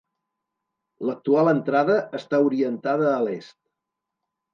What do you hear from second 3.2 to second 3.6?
l'est.